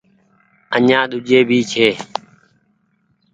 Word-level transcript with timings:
آڃآن 0.75 1.03
ۮوجهي 1.11 1.39
ڀي 1.49 1.59
ڇي۔ 1.71 1.87